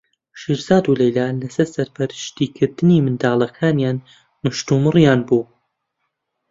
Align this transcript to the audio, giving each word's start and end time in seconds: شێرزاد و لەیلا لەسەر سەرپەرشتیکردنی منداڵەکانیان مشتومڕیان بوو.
شێرزاد 0.41 0.83
و 0.87 0.97
لەیلا 0.99 1.27
لەسەر 1.41 1.67
سەرپەرشتیکردنی 1.75 3.03
منداڵەکانیان 3.05 3.97
مشتومڕیان 4.43 5.19
بوو. 5.27 5.41